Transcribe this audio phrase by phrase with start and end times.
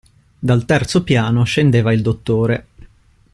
[0.39, 2.65] Dal terzo piano scendeva il dottore.